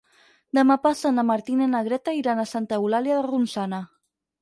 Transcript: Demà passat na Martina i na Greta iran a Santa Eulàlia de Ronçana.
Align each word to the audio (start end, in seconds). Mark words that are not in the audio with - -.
Demà 0.57 0.77
passat 0.85 1.13
na 1.17 1.27
Martina 1.27 1.65
i 1.69 1.73
na 1.75 1.83
Greta 1.91 2.17
iran 2.23 2.43
a 2.43 2.49
Santa 2.57 2.83
Eulàlia 2.83 3.23
de 3.23 3.31
Ronçana. 3.31 3.87